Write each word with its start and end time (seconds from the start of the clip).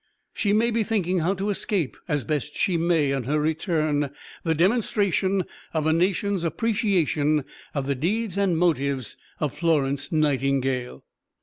She 0.33 0.51
may 0.51 0.71
be 0.71 0.81
thinking 0.81 1.19
how 1.19 1.35
to 1.35 1.51
escape, 1.51 1.95
as 2.07 2.23
best 2.23 2.55
she 2.55 2.75
may, 2.75 3.13
on 3.13 3.25
her 3.25 3.39
return, 3.39 4.09
the 4.43 4.55
demonstration 4.55 5.43
of 5.75 5.85
a 5.85 5.93
nation's 5.93 6.43
appreciation 6.43 7.45
of 7.75 7.85
the 7.85 7.93
deeds 7.93 8.35
and 8.35 8.57
motives 8.57 9.15
of 9.39 9.53
Florence 9.55 10.11
Nightingale." 10.11 11.03